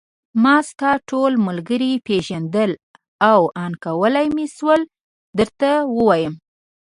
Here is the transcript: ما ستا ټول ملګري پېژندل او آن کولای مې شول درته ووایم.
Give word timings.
ما 0.43 0.55
ستا 0.69 0.91
ټول 1.09 1.31
ملګري 1.47 1.93
پېژندل 2.07 2.71
او 3.31 3.41
آن 3.63 3.71
کولای 3.85 4.27
مې 4.35 4.45
شول 4.55 4.81
درته 5.39 5.71
ووایم. 5.95 6.33